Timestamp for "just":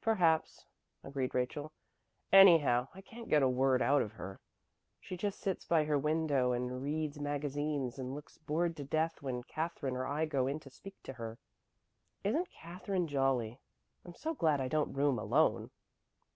5.16-5.40